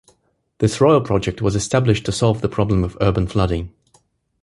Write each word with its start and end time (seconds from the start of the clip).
This 0.57 0.81
royal 0.81 1.01
project 1.01 1.43
was 1.43 1.55
established 1.55 2.07
to 2.07 2.11
solve 2.11 2.41
the 2.41 2.49
problem 2.49 2.83
of 2.83 2.97
urban 3.01 3.27
flooding. 3.27 3.71